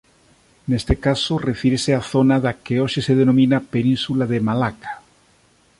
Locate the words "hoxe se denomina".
2.81-3.57